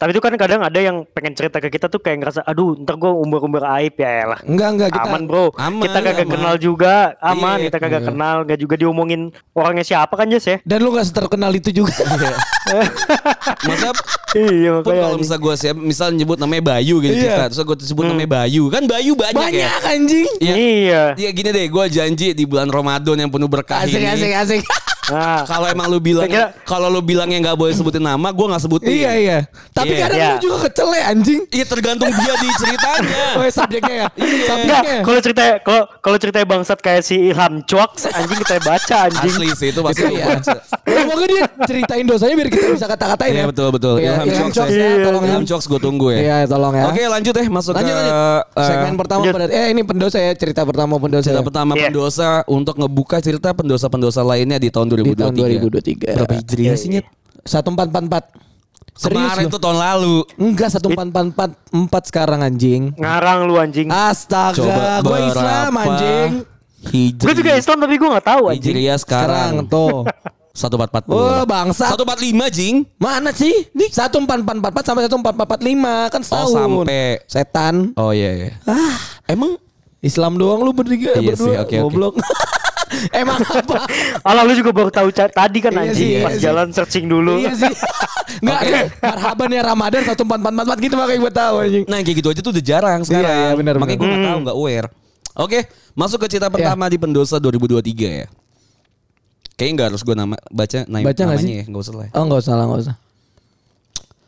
[0.00, 2.96] Tapi itu kan kadang ada yang pengen cerita ke kita tuh kayak ngerasa aduh ntar
[2.96, 4.40] gue umbar-umbar aib ya elah.
[4.42, 6.32] Enggak enggak kita aman bro, Aman, kita kagak aman.
[6.32, 7.64] kenal juga, aman Iya.
[7.68, 9.20] kita kagak kenal, gak juga diomongin
[9.52, 10.56] orangnya siapa kan Jes ya?
[10.64, 11.92] dan lu gak terkenal itu juga.
[13.60, 13.92] Maksudnya
[14.32, 17.22] iya pun kalau misal gue siap Misal nyebut namanya Bayu gitu Iya.
[17.26, 20.26] cerita Terus gue sebut namanya Bayu Kan Bayu banyak, ya Banyak anjing.
[20.38, 20.54] Iya.
[20.54, 21.02] Iya.
[21.18, 24.62] Iya gini deh gue janji di bulan Ramadan yang penuh berkah Asik ini asik asik.
[25.10, 26.30] Nah, Kalau emang lu bilang
[26.62, 29.38] Kalau lu bilangnya gak boleh sebutin nama Gue gak sebutin iya iya.
[29.70, 30.00] Tapi Iya.
[30.00, 30.30] kadang Iya.
[30.30, 31.40] lu juga kecele anjing.
[31.48, 34.06] Iya tergantung dia di ceritanya Oh ya, subjeknya ya.
[34.12, 34.98] Enggak, Subjeknya.
[35.02, 39.32] kalau cerita kalau kalau ceritanya bangsat kayak si Ilham Cuaks anjing kita baca anjing.
[39.32, 40.26] Asli sih itu pasti Itu ya.
[40.86, 43.46] Semoga dia ceritain dosanya biar kita bisa kata-katain Iya ya.
[43.48, 45.28] betul betul Iya, Ilham Cox ya ya, tolong ya.
[45.28, 46.84] Ilham Cox gue tunggu ya Iya, tolong ya.
[46.86, 48.14] Oke lanjut deh Masuk Lanjut ke lanjut.
[48.54, 51.24] eh, Segmen pertama pada eh ini pendosa ya, cerita pertama pendosa.
[51.24, 51.88] Cerita pertama Iya.
[51.88, 55.06] pendosa untuk ngebuka cerita pendosa-pendosa lainnya di tahun 2023.
[55.06, 56.16] di tahun 2023.
[56.16, 57.06] Berapa hijriah sih Nyet?
[57.42, 58.48] 1444.
[58.92, 59.50] Serius Kemarin lu?
[59.50, 60.16] tuh tahun lalu.
[60.36, 61.56] Enggak 1444
[62.06, 62.82] sekarang anjing.
[62.94, 63.88] Ngarang lu anjing.
[63.88, 66.30] Astaga, gue Islam anjing.
[66.82, 67.22] Hijri.
[67.22, 68.60] Gue juga Islam tapi gue nggak tahu anjing.
[68.60, 69.72] Hijriah Sekarang sekarang.
[69.72, 70.04] tuh.
[70.50, 71.08] 1440.
[71.08, 71.94] Oh, bangsa.
[71.94, 72.82] 145 jing.
[72.98, 73.54] Mana sih?
[73.72, 76.50] 1444 sampai 1445 kan setahun.
[76.52, 77.04] sampai.
[77.24, 77.74] setan.
[77.94, 78.50] Oh iya iya.
[78.66, 79.56] Ah, Emang
[80.00, 81.46] Islam doang lu bertiga Iya berdua.
[81.46, 81.76] sih, oke, oke.
[81.86, 82.14] Goblok.
[83.20, 83.86] Emang apa?
[84.20, 86.42] Alah lu juga baru tahu tadi kan Iya anjing sih, iya pas sih.
[86.42, 87.38] jalan searching dulu.
[87.38, 87.70] iya sih.
[88.42, 91.84] Enggak, marhaban ya Ramadan 1444 gitu makanya gue tahu anjing.
[91.86, 93.26] Nah kayak gitu aja tuh udah jarang sekarang.
[93.26, 94.88] Iya, iya, benar, Makanya gue gak tahu gak aware.
[95.36, 95.58] Oke,
[95.92, 97.80] masuk ke cerita pertama di pendosa 2023
[98.22, 98.26] ya.
[99.54, 101.58] Kayaknya gak harus gue nama baca nama Baca nggak namanya sih?
[101.60, 102.08] ya, gak usah lah.
[102.16, 102.96] Oh enggak usah lah, enggak usah.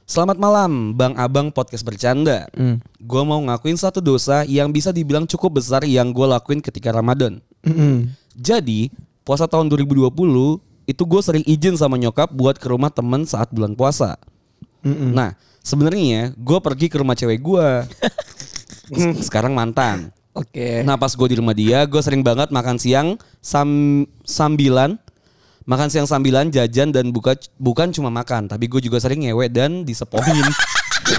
[0.03, 2.44] Selamat malam, Bang Abang podcast bercanda.
[2.53, 2.85] Hmm.
[3.01, 7.40] Gue mau ngakuin satu dosa yang bisa dibilang cukup besar yang gue lakuin ketika Ramadan.
[7.64, 8.12] Mm-mm.
[8.36, 8.88] Jadi,
[9.22, 10.08] puasa tahun 2020
[10.88, 14.18] itu gue sering izin sama nyokap buat ke rumah temen saat bulan puasa.
[14.82, 15.14] Mm-mm.
[15.14, 17.68] Nah, sebenarnya gue pergi ke rumah cewek gue.
[19.26, 20.10] Sekarang mantan.
[20.32, 20.80] Oke.
[20.80, 24.96] Nah pas gue di rumah dia, gue sering banget makan siang sam sambilan,
[25.68, 29.84] makan siang sambilan jajan dan buka bukan cuma makan, tapi gue juga sering ngewe dan
[29.84, 30.44] disepongin.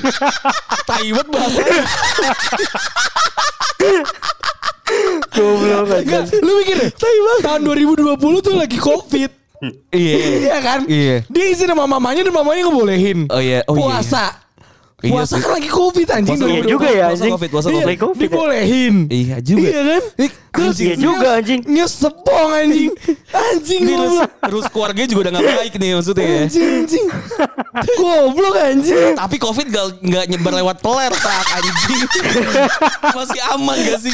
[0.90, 1.84] Taiwan bahasanya.
[5.34, 6.42] Goblok anjing.
[6.46, 6.92] lu mikir deh,
[7.42, 9.32] tahun 2020 tuh lagi Covid.
[9.96, 10.16] Iya.
[10.44, 10.80] Iya kan?
[10.92, 11.24] Iya.
[11.32, 13.32] Dia izin sama mamanya dan mamanya ngebolehin.
[13.32, 14.24] Oh iya, oh iya, puasa.
[14.28, 14.43] Iya
[15.12, 15.44] puasa sih.
[15.44, 16.38] kan lagi Covid anjing.
[16.38, 16.72] Puasa Iya 2020.
[16.72, 17.34] juga ya Puasa anjing.
[17.34, 18.22] Covid, puasa Iya, Covid.
[18.24, 18.96] Dibolehin.
[19.10, 19.68] Iya juga.
[19.68, 20.02] Iya kan?
[20.54, 21.60] Terus Iya juga, anjing.
[21.66, 22.92] Nyesepong anjing.
[23.34, 23.82] Anjing
[24.46, 26.42] terus, keluarganya juga udah gak baik nih maksudnya ya.
[26.46, 27.06] Anjing anjing.
[27.98, 29.14] Goblok anjing.
[29.18, 32.02] Tapi covid gak, gak nyebar lewat peler tak anjing.
[33.18, 34.14] Masih aman gak sih?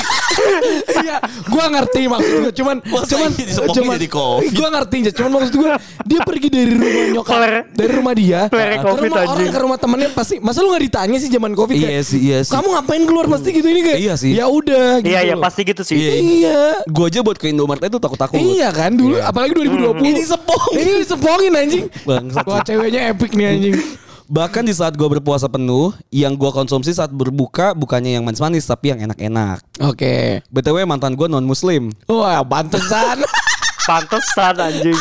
[1.04, 1.20] Iya,
[1.52, 4.52] gua ngerti maksud gua cuman Masa cuman iya disepongin cuman jadi Covid?
[4.56, 5.72] Gua ngerti aja, cuman maksud gua
[6.08, 7.40] dia pergi dari rumah nyokap,
[7.76, 8.56] dari rumah dia ke
[8.88, 12.04] rumah orang ke rumah temennya pasti masa lu gak ditanya sih zaman Covid Iya kayak,
[12.08, 12.54] sih, iya sih.
[12.56, 14.00] Kamu ngapain keluar pasti gitu ini kayak.
[14.00, 14.32] Iya sih.
[14.34, 15.12] Ya udah gitu.
[15.12, 15.44] Iya iya loh.
[15.44, 15.96] pasti gitu sih.
[16.00, 16.12] Iya.
[16.16, 16.60] Iya.
[16.88, 18.40] Gue aja buat ke Indomaret itu takut-takut.
[18.40, 20.00] Iya kan dulu apalagi 2020.
[20.02, 20.72] Ini sepong.
[20.74, 21.86] Ini disepongin anjing.
[22.08, 23.76] Bangsat Wah, ceweknya epic nih anjing.
[24.30, 28.94] Bahkan di saat gue berpuasa penuh, yang gue konsumsi saat berbuka bukannya yang manis-manis tapi
[28.94, 29.58] yang enak-enak.
[29.82, 30.46] Oke.
[30.54, 31.90] BTW mantan gue non muslim.
[32.06, 33.26] Wah, pantesan.
[33.90, 34.94] Pantesan anjing.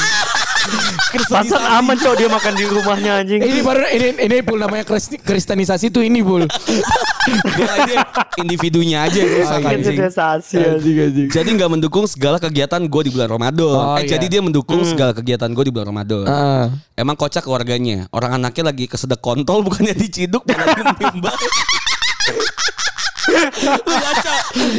[1.28, 3.40] Pansan aman cok dia makan di rumahnya anjing.
[3.40, 4.84] Ini baru ini ini pul namanya
[5.24, 6.44] kristenisasi tuh ini pul.
[8.42, 9.98] Individunya aja rusak, anjing.
[10.00, 11.28] anjing.
[11.28, 13.76] Jadi nggak mendukung segala kegiatan gue di bulan Ramadan.
[13.76, 14.16] Oh, eh, iya.
[14.16, 16.24] Jadi dia mendukung segala kegiatan gue di bulan Ramadan.
[16.24, 16.66] Ah.
[16.96, 18.08] Emang kocak keluarganya.
[18.14, 20.76] Orang anaknya lagi kesedek kontol bukannya diciduk malah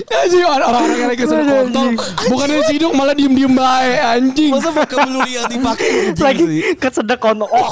[0.09, 1.87] Anjing orang-orang yang lagi kesel kontol
[2.29, 4.51] bukannya sidung malah diem-diem baik anjing.
[4.53, 6.45] Masa vocabulary yang dipakai anjing Lagi
[6.77, 7.45] kesedek kono.
[7.45, 7.69] Oh,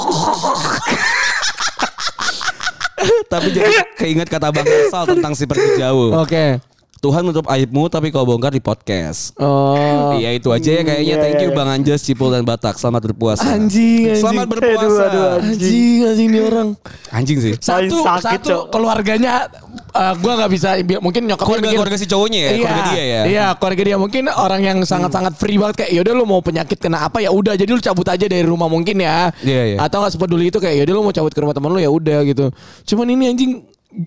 [3.28, 6.18] Tapi jadi keinget kata Bang Sal tentang si pergi jauh.
[6.18, 6.58] Oke.
[6.98, 9.30] Tuhan menutup aibmu tapi kau bongkar di podcast.
[9.38, 10.18] Oh.
[10.18, 11.06] Iya itu aja ya kayaknya.
[11.06, 12.74] Iya, Thank you iya, Bang Anjas, Cipul dan Batak.
[12.74, 13.46] Selamat berpuasa.
[13.46, 14.18] Anjing, anjing.
[14.18, 14.82] Selamat berpuasa.
[14.82, 15.46] Aduh, aduh, aduh.
[15.46, 16.68] Anjing, anjing nih orang.
[17.14, 17.52] Anjing sih.
[17.62, 19.46] Satu, sakit, satu keluarganya
[19.94, 22.82] uh, gua nggak bisa bi- mungkin nyokapnya Keluarga mikir- keluarga si cowoknya ya, iya, keluarga
[22.90, 23.22] dia ya.
[23.30, 27.06] Iya, keluarga dia mungkin orang yang sangat-sangat free banget kayak yaudah lu mau penyakit kena
[27.06, 29.30] apa ya udah jadi lu cabut aja dari rumah mungkin ya.
[29.46, 29.76] Iya, iya.
[29.78, 32.26] Atau nggak sepeduli itu kayak yaudah lu mau cabut ke rumah teman lu ya udah
[32.26, 32.50] gitu.
[32.90, 33.50] Cuman ini anjing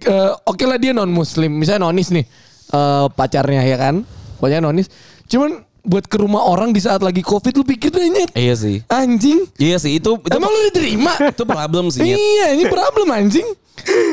[0.03, 2.27] eh, oke lah dia non muslim, misalnya nonis nih
[2.71, 3.95] eh, pacarnya ya kan,
[4.37, 4.87] pacarnya nonis.
[5.27, 8.77] Cuman buat ke rumah orang di saat lagi covid lu pikir nanya Iya sih.
[8.85, 9.49] anjing.
[9.57, 11.13] Iya sih itu itu, Emang lu diterima?
[11.17, 12.05] itu problem sih.
[12.05, 12.17] Nyet.
[12.17, 13.47] iya, ini problem anjing.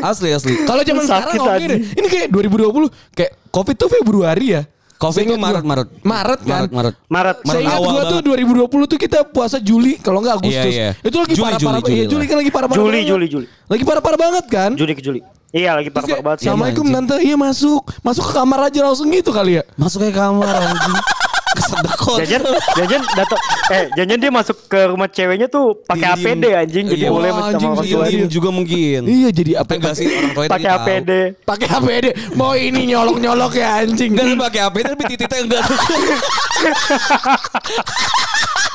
[0.01, 0.65] Asli asli.
[0.65, 1.81] Kalau zaman sekarang oke deh.
[1.93, 4.63] Ini kayak 2020 kayak Covid tuh Februari ya.
[4.99, 5.63] Covid tuh Maret.
[5.63, 5.89] Maret.
[6.03, 6.67] Maret kan.
[6.67, 6.95] Maret, Maret.
[7.07, 7.37] Maret.
[7.39, 10.75] Maret Saya ingat awal gua tuh 2020 tuh kita puasa Juli kalau nggak Agustus.
[10.75, 11.07] Iya, iya.
[11.07, 11.81] Itu lagi Juli, parah-parah.
[11.81, 12.83] Juli, Iya, Juli kan lagi parah-parah.
[12.83, 13.01] Juli.
[13.07, 13.47] Juli, Juli.
[13.71, 14.71] Lagi parah-parah banget kan?
[14.75, 15.21] Juli ke Juli.
[15.49, 16.45] Iya lagi Terus parah kayak, banget sih.
[16.51, 17.17] Assalamualaikum tante.
[17.23, 17.83] Iya masuk.
[18.03, 19.65] Masuk ke kamar aja langsung gitu kali ya.
[19.79, 20.99] Masuk ke kamar anjing.
[21.57, 22.19] Kesedekot.
[22.25, 22.43] Jajan,
[22.77, 23.41] jajan datang,
[23.73, 26.09] eh jajan dia masuk ke rumah ceweknya tuh pakai.
[26.19, 28.05] APD anjing, jadi Iya, boleh sama anjing, orang tua.
[28.09, 29.01] Diem juga mungkin.
[29.05, 29.71] Iya jadi apa?
[29.77, 31.11] Enggak sih orang tua Pakai APD.
[31.45, 32.07] Pakai APD.
[32.37, 34.11] Mau ini nyolok-nyolok ya anjing.
[34.13, 35.65] Enggak pakai APD tapi titiknya enggak.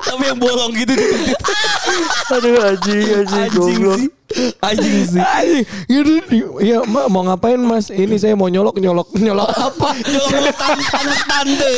[0.00, 1.38] tapi yang bolong gitu di titik.
[2.34, 3.98] Aduh anjing, anjing, goblok.
[3.98, 4.08] sih.
[4.62, 5.22] Anjing sih.
[5.22, 6.14] Anjing, gitu,
[6.62, 7.90] ya ma- mau ngapain mas?
[7.90, 9.90] Ini saya mau nyolok nyolok nyolok apa?
[10.06, 11.72] Nyolong tangan tante.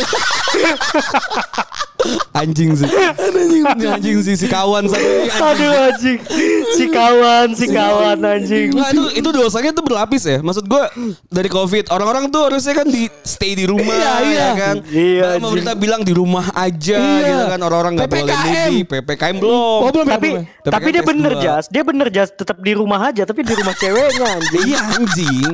[2.33, 2.89] Anjing sih.
[2.89, 5.31] Anjing, Anjing sih si kawan sama anjing.
[5.41, 6.19] Aduh anjing.
[6.73, 8.71] Si kawan, si kawan anjing.
[8.71, 10.39] Nggak, itu itu dosanya tuh berlapis ya.
[10.39, 10.83] Maksud gue
[11.29, 14.41] dari covid orang-orang tuh harusnya kan di stay di rumah Iya, iya.
[14.41, 14.77] ya kan.
[14.85, 17.27] Iya, Bahkan pemerintah bilang di rumah aja Iya.
[17.27, 18.71] gitu kan orang-orang nggak boleh PPKM.
[18.71, 18.87] mudik.
[18.89, 19.79] PPKM belum.
[19.79, 20.41] Oh, belum Tapi ya?
[20.65, 24.27] Tapi dia bener jas, dia bener jas tetap di rumah aja, tapi di rumah ceweknya
[24.33, 24.65] anjing.
[24.65, 25.51] Iya anjing.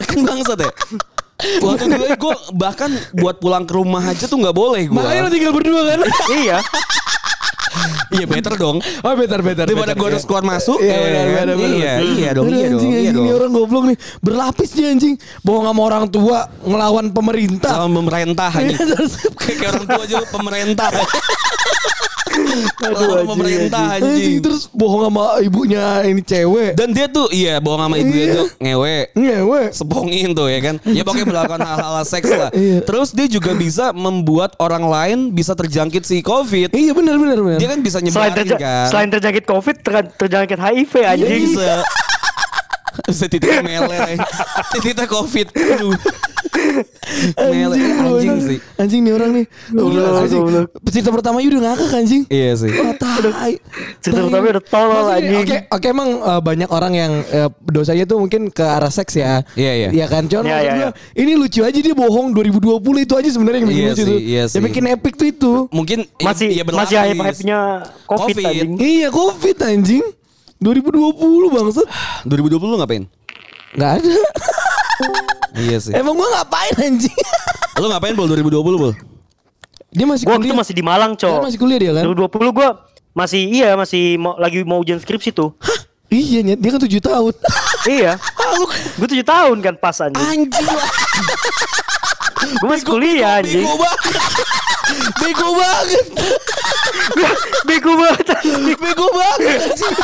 [0.00, 0.72] Kan bangsat ya.
[1.40, 4.92] Waktu dulu gue bahkan buat pulang ke rumah aja tuh nggak boleh gue.
[4.92, 5.98] Makanya lo tinggal berdua kan?
[6.34, 6.58] iya.
[8.16, 8.82] Iya better dong.
[8.82, 9.64] Oh better better.
[9.66, 10.82] Daripada gue harus keluar masuk.
[10.82, 11.56] Iya ya benar.
[11.56, 12.82] Iya iya dong Aduh, iya dong.
[12.82, 13.26] Iya anjing, dong.
[13.26, 15.14] Ini orang goblok nih berlapis dia anjing.
[15.46, 17.72] Bohong sama orang tua ngelawan pemerintah.
[17.86, 18.78] Sama pemerintah Iya,
[19.40, 20.88] Kayak orang tua aja pemerintah.
[22.80, 24.06] Aduh pemerintah anjing.
[24.06, 24.38] Anjing anjing.
[24.40, 26.72] terus bohong sama ibunya ini cewek.
[26.74, 28.34] Dan dia tuh iya bohong sama ibunya Iya.
[28.36, 28.96] tuh ngewe.
[29.14, 29.60] Ngewe.
[29.70, 30.74] Sepongin tuh ya kan.
[30.86, 32.50] Ya pokoknya melakukan hal-hal seks lah.
[32.60, 32.82] Iya.
[32.82, 36.70] Terus dia juga bisa membuat orang lain bisa terjangkit si covid.
[36.70, 37.58] Iya benar benar benar.
[37.58, 38.86] Dia kan bisa Selain, nyebarin terja kan.
[38.88, 41.42] selain terjangkit COVID, ter- terjangkit HIV anjing.
[41.50, 41.80] bisa.
[43.10, 44.16] Bisa titiknya meler.
[44.72, 45.46] Titiknya covid.
[45.50, 45.94] Aduh.
[47.36, 48.58] Meler anjing sih.
[48.76, 49.46] Anjing nih orang nih.
[49.70, 50.40] Gila, anjing.
[50.40, 50.68] goblok.
[50.90, 52.22] Cerita pertama udah ngakak anjing.
[52.26, 52.70] Iya sih.
[52.70, 53.54] Wah, tai.
[54.00, 55.42] Cerita pertama udah tolol, anjing.
[55.42, 59.42] Oke, oke emang eh, banyak orang yang eh, dosanya tuh mungkin ke arah seks ya.
[59.54, 59.88] Iya, iya.
[59.90, 60.88] Iya kan, Cuman Iya, iya, gua, iya.
[61.16, 64.18] ini lucu aja dia bohong 2020 itu aja sebenarnya yang bikin Iya lucu sih, tuh.
[64.20, 64.60] iya Yang sih.
[64.62, 65.52] bikin epic tuh itu.
[65.70, 67.58] Mungkin Masih ya masih hype-hype-nya
[68.06, 68.44] COVID, Covid.
[68.46, 68.70] anjing.
[68.78, 70.04] Iya, Covid anjing.
[70.60, 71.16] 2020
[71.50, 71.86] bangsat.
[72.22, 73.04] 2020 lu ngapain?
[73.72, 74.14] Enggak ada.
[75.56, 75.92] Iya sih.
[75.92, 77.16] Emang gua ngapain anjing?
[77.76, 78.92] Lu ngapain bol 2020 bol?
[79.90, 80.46] dia masih Gua kuliah.
[80.46, 81.42] itu masih di Malang, Dia Cok.
[81.42, 82.04] masih kuliah dia kan?
[82.06, 82.68] 2020 gua
[83.10, 85.50] masih iya masih mau, lagi mau ujian skripsi tuh.
[86.06, 86.58] Iya, nyet.
[86.58, 87.32] dia kan 7 tahun.
[87.86, 88.12] iya.
[88.98, 90.18] Gue tujuh tahun kan pas anjing.
[90.20, 90.90] Anjing lah.
[92.58, 93.62] Gue masih kuliah anjing.
[93.62, 94.00] Bego banget.
[95.22, 96.04] Bego banget.
[97.68, 98.76] Bego banget anjing.
[98.78, 99.94] Bego banget anjing.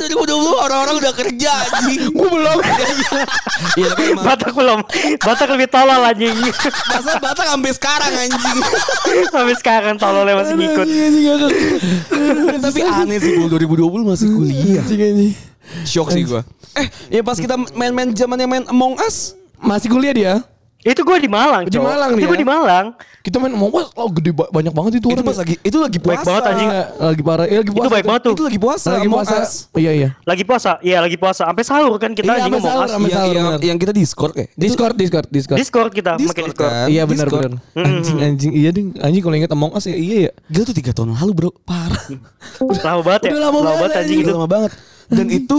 [0.00, 2.00] 2020 orang-orang udah kerja anjing.
[2.14, 2.58] Gua belum.
[3.76, 4.80] Iya tapi emang Batak belum.
[5.20, 6.36] Batak lebih tolol anjing.
[6.90, 8.58] masa Batak sampai sekarang anjing.
[9.28, 10.86] Sampai sekarang tololnya masih ngikut.
[12.60, 14.82] Tapi aneh sih bol 2020 masih kuliah.
[14.82, 15.32] Anjing, anjing.
[15.86, 16.42] Shock sih gua.
[16.78, 19.34] Eh, ya pas kita main-main zamannya main Among Us.
[19.60, 20.34] Masih kuliah dia?
[20.80, 21.76] Itu gue di Malang, Di.
[21.76, 22.28] Malang Itu dia.
[22.28, 22.86] gue di Malang.
[23.20, 25.28] Kita main mau wah, oh gede ba- banyak banget itu Itu orang.
[25.28, 26.24] pas lagi itu lagi Baik puasa.
[26.24, 26.68] banget, anjing.
[26.70, 27.44] Iya, lagi parah.
[27.44, 27.92] Iya, lagi Itu puasa.
[27.92, 28.32] baik banget tuh.
[28.32, 28.88] Itu lagi puasa.
[28.90, 29.34] Lagi Among puasa.
[29.38, 29.52] Us.
[29.74, 30.08] Iya, iya.
[30.22, 30.70] Lagi puasa.
[30.80, 31.42] Iya, lagi puasa.
[31.44, 32.90] Sampai sahur kan kita Iya, anjing sampai ngomong sahur, as.
[32.90, 33.60] sampai Yang, sahur, yang, benar.
[33.62, 34.48] yang kita Discord kayak.
[34.56, 35.58] Discord, Discord, Discord.
[35.60, 36.72] Discord kita, pakai Discord Discord.
[36.72, 36.86] kan?
[36.88, 37.44] Iya benar Discord.
[37.44, 37.60] benar.
[37.76, 38.88] Anjing anjing iya ding.
[38.96, 40.32] Anjing kalau inget Among Us ya iya ya.
[40.48, 41.50] Gila tuh tiga tahun lalu bro.
[41.60, 42.04] Parah.
[42.80, 43.30] Lama banget ya.
[43.30, 44.32] Udah lama banget, anjing itu.
[44.32, 44.72] lama banget.
[45.08, 45.58] Dan itu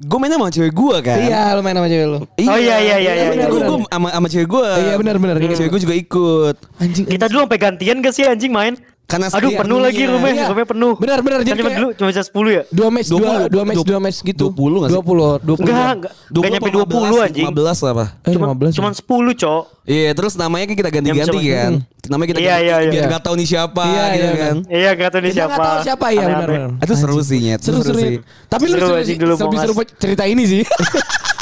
[0.00, 1.18] gue mainnya sama cewek gue kan.
[1.20, 2.18] Iya, lu main sama cewek lu.
[2.18, 3.46] Oh, iya, iya, iya, iya, iya.
[3.46, 4.68] gue sama sama cewek gue.
[4.80, 5.36] Iya, benar, benar.
[5.36, 6.56] Cewek gue juga ikut.
[6.78, 7.04] Anjing.
[7.04, 8.80] Kita dulu sampai gantian gak sih anjing main?
[9.04, 10.14] Karena Aduh sekian penuh lagi dunia.
[10.14, 10.50] rumahnya, Iya.
[10.54, 10.92] rumahnya penuh.
[10.94, 11.38] Benar, benar.
[11.42, 12.62] Jadi cuma kayak- dulu cuma bisa 10 ya?
[12.70, 14.44] Dua match, dua, 20, dua match, dua- dua match gitu.
[14.54, 14.96] 20 nggak sih?
[14.96, 15.62] 20, 20.
[15.66, 16.12] Enggak, enggak.
[16.30, 17.46] Enggak nyampe 20 anjing.
[17.50, 18.04] 15 apa?
[18.22, 18.72] Eh, Cuma 15.
[18.72, 19.62] cuman 10, Cok.
[19.82, 21.72] Iya, terus namanya kan kita ganti-ganti kan.
[22.08, 22.90] Namanya kita Iya, iya, iya.
[22.90, 24.56] biar nggak tahu nih siapa Iya, gitu iya, kan.
[24.64, 25.52] Iya, gak tahu nih Kita siapa.
[25.52, 26.48] nggak tahu siapa ya benar.
[26.80, 27.60] Itu seru sih, Nyet.
[27.60, 27.98] Itu Seru seru.
[27.98, 28.14] sih.
[28.46, 29.16] Tapi lu Seru sih.
[29.16, 30.62] dulu Lebih seru cerita ini sih.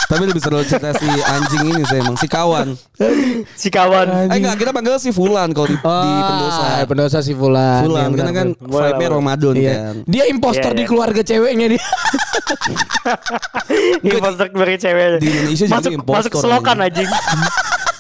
[0.09, 2.73] Tapi lebih seru cerita si anjing ini sih emang si kawan.
[3.61, 4.33] Si kawan.
[4.33, 5.85] Eh enggak, kita panggil si Fulan kalau di, di
[6.25, 6.65] Pendosa.
[6.65, 7.85] Ah, Pendosa si Fulan.
[7.85, 9.73] Fulan Iya, karena kan lah, Ramadan Iya.
[9.77, 9.95] kan.
[10.09, 10.89] Dia impostor Iya, di iya.
[10.89, 11.85] keluarga ceweknya dia.
[14.01, 15.07] Impostor dari cewek.
[15.21, 17.09] Di Indonesia juga masuk, impostor, Masuk selokan anjing.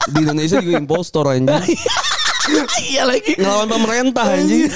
[0.09, 1.77] Di Indonesia juga impostor anjing.
[2.84, 3.32] Iya lagi.
[3.34, 4.68] Ngelawan pemerintah anjing.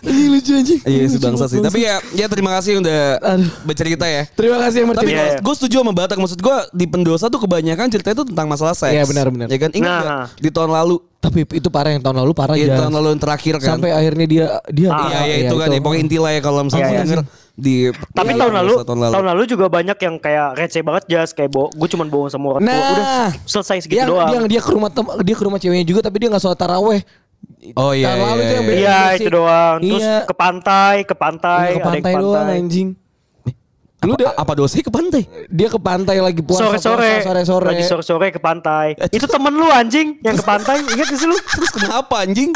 [0.00, 0.80] Anjing lucu anjing.
[0.82, 1.58] Iya sih bangsa sih.
[1.58, 3.50] Tapi ya, ya terima kasih udah Aduh.
[3.62, 4.22] bercerita ya.
[4.28, 5.20] Terima kasih yang Tapi bercerita.
[5.20, 5.40] Iya, iya.
[5.40, 6.18] gue setuju sama Batak.
[6.18, 8.92] Maksud gue di Pendosa tuh kebanyakan ceritanya tuh tentang masalah seks.
[8.92, 9.46] Iya, benar, benar.
[9.48, 9.70] Ya kan?
[9.72, 10.26] Ingat Nah.
[10.34, 10.96] di tahun lalu?
[11.20, 12.76] Tapi itu parah yang tahun lalu parah Iya, ya.
[12.80, 13.68] tahun lalu yang terakhir kan.
[13.76, 15.78] Sampai akhirnya dia dia Ah, Iya, iya itu kan ya.
[15.78, 17.22] Pokoknya inti lah ya kalau misalnya Iya, iya.
[17.60, 19.12] Di Tapi Iya, tahun lalu, tahun lalu.
[19.12, 22.46] tahun lalu juga banyak yang kayak receh banget jas kayak bo, gue cuman bohong sama
[22.50, 22.72] orang tua.
[22.72, 23.06] Nah, Udah
[23.44, 24.26] selesai segitu yang, doang.
[24.26, 27.00] Dia dia ke rumah tem- dia ke rumah ceweknya juga tapi dia nggak sholat taraweh.
[27.72, 28.60] Oh iya, Tahun lalu iya, yang iya.
[28.66, 28.80] beda.
[28.80, 29.78] Iya itu doang.
[29.78, 30.16] Terus Iya.
[30.24, 32.88] ke pantai, ke pantai, Iya, ke ada yang pantai doang anjing.
[34.00, 35.22] Lu Apa, udah apa dosanya ke pantai?
[35.46, 37.68] dia ke pantai lagi puasa Sore-sore, sore-sore.
[37.68, 38.96] lagi sore-sore ke pantai.
[39.06, 41.36] Itu temen lu anjing yang ke pantai, ingat gak sih lu?
[41.60, 42.48] Terus kenapa anjing?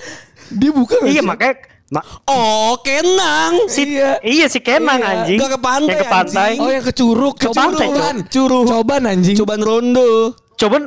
[0.52, 1.54] Dia bukan nggak iya makanya
[1.92, 3.68] ma- Oh, Kenang.
[3.68, 4.16] si, Iya.
[4.22, 4.46] iya.
[4.48, 5.12] si Kenang Iya.
[5.14, 5.38] anjing.
[5.38, 6.42] Gak ke pantai, Yang ke pantai.
[6.48, 6.58] anjing.
[6.58, 8.16] Oh yang ke curug, ke Ke pantai, Coban.
[8.26, 8.64] Curug.
[8.66, 9.36] Coban anjing.
[9.36, 10.10] Coban rondo.
[10.56, 10.82] Coban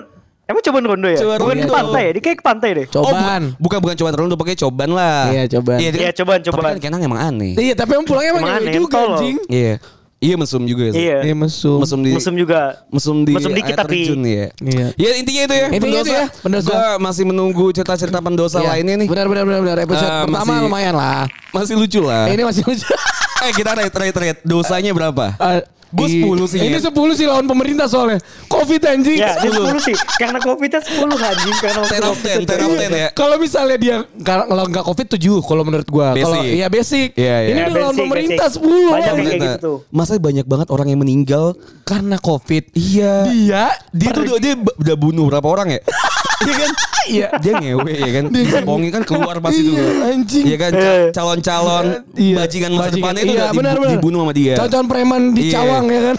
[0.46, 1.18] Emang coban rondo ya?
[1.18, 2.12] Coban Bukan ke pantai ya?
[2.12, 2.86] Dia kayak ke pantai deh.
[2.92, 3.42] Oh, bu- Coban.
[3.58, 5.22] bukan bukan coban rondo, pakai coban lah.
[5.28, 5.78] Iya, coban.
[5.82, 6.72] Iya, dia- Iya, coban, Tapi coban.
[6.72, 7.54] kan Kenang emang aneh.
[7.58, 9.38] Iya, tapi emang pulangnya emang Emang aneh, juga anjing.
[9.48, 9.74] Iya.
[10.16, 11.06] Iya mesum juga sih.
[11.06, 11.22] Iya.
[11.22, 11.78] Iya, mesum.
[11.78, 12.82] Mesum di Musim juga.
[12.88, 14.48] mesum di Mesum dikit tapi- terjun, ya.
[14.58, 14.88] Iya.
[14.96, 15.68] Ya intinya itu ya.
[15.70, 16.68] Intinya itu ya, Pendosa.
[16.72, 18.68] Gua masih menunggu cerita-cerita pendosa Iya.
[18.74, 19.08] lainnya nih.
[19.12, 19.78] Benar benar benar benar.
[19.84, 21.22] Episode Eh, pertama masih- lumayan lah.
[21.52, 22.26] Masih lucu lah.
[22.28, 22.86] Ini masih lucu.
[23.46, 24.40] eh kita rate rate rate.
[24.42, 25.36] Dosanya berapa?
[25.36, 25.62] Eh,
[25.96, 26.92] Gua i- 10 sih, Ini Nyet.
[26.92, 28.20] 10 sih lawan pemerintah soalnya.
[28.46, 29.16] Covid anjing.
[29.16, 29.96] Ya, dia 10 sih.
[30.22, 31.56] Karena Covid-nya 10 anjing.
[31.56, 33.10] Karena 10 of 10, 10 of 10 ya.
[33.12, 36.12] Kalau misalnya dia kalau nggak Covid 7 kalau menurut gua.
[36.14, 36.52] Kalau Basic.
[36.54, 37.10] iya basic.
[37.16, 37.50] Iya, iya.
[37.50, 38.62] Ini Ya, udah lawan pemerintah basic.
[38.62, 38.92] 10.
[38.92, 39.78] Banyak kayak gitu tuh.
[39.90, 42.76] Masa banyak banget orang yang meninggal Karena Covid.
[42.76, 43.14] Iya.
[43.26, 45.82] Dia Dia tuh dia udah bunuh berapa orang ya?
[46.42, 46.70] Iya kan?
[47.06, 47.28] Iya.
[47.40, 48.26] Dia ngewe ya kan?
[48.66, 49.72] Bongi kan keluar pas itu.
[49.72, 50.44] Iya, anjing.
[50.46, 50.72] Iya kan?
[50.74, 51.04] Eh.
[51.12, 52.36] Calon-calon Iya.
[52.36, 54.54] bajingan masa depannya itu Iya, udah dibunuh sama dia.
[54.58, 55.54] Contohan preman di Iya.
[55.56, 56.16] Cawang ya kan.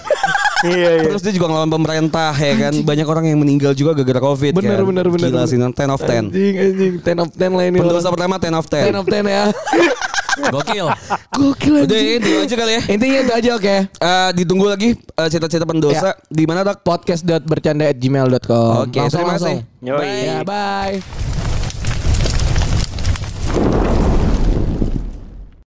[0.65, 1.09] Iya, iya.
[1.13, 2.73] Terus dia juga ngelawan pemerintah ya kan.
[2.81, 4.87] Banyak orang yang meninggal juga gara-gara Covid Benar, kan.
[4.89, 5.47] benar, benar, Gila benar.
[5.47, 6.23] sih 10 of 10.
[6.27, 7.79] Anjing anjing 10 of 10 lah ini.
[7.79, 8.97] Pendosa pertama 10 of 10 10.
[8.97, 9.45] of 10 ya.
[10.37, 10.87] Gokil.
[11.33, 12.21] Gokil Udah anjing.
[12.21, 12.83] itu aja kali ya.
[12.93, 13.77] Intinya itu aja oke.
[13.89, 16.85] Eh, ditunggu lagi eh, cerita-cerita pendosa di mana tak?
[16.85, 18.73] Podcast.bercanda@gmail.com.
[18.91, 19.57] Oke, terima kasih.
[19.81, 20.27] Yoi.
[20.27, 21.46] Ya, bye.